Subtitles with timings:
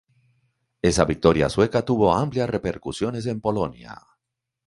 [0.81, 4.01] Esa victoria sueca tuvo amplias repercusiones en Polonia.